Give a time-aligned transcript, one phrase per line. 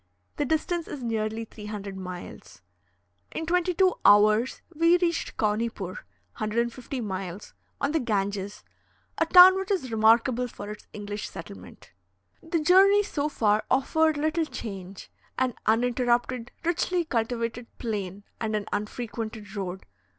[0.37, 2.63] The distance is nearly 300 miles.
[3.33, 5.99] In twenty two hours we reached Caunipoor
[6.39, 8.63] (150 miles), on the Ganges,
[9.19, 11.91] a town which is remarkable for its English settlement.
[12.41, 19.55] The journey so far offered little change, an uninterrupted richly cultivated plain and an unfrequented
[19.55, 19.85] road.